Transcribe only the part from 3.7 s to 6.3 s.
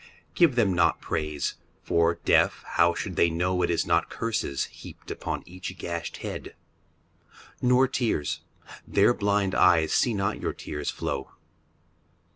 not curses heaped on each gashed